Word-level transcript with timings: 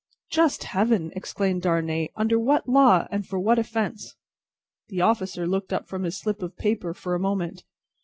"Just 0.31 0.63
Heaven!" 0.63 1.11
exclaimed 1.15 1.61
Darnay. 1.61 2.09
"Under 2.15 2.39
what 2.39 2.67
law, 2.67 3.05
and 3.11 3.23
for 3.23 3.37
what 3.39 3.59
offence?" 3.59 4.15
The 4.89 5.01
officer 5.01 5.45
looked 5.45 5.71
up 5.71 5.87
from 5.87 6.05
his 6.05 6.17
slip 6.17 6.41
of 6.41 6.57
paper 6.57 6.95
for 6.95 7.13
a 7.13 7.19
moment. 7.19 7.63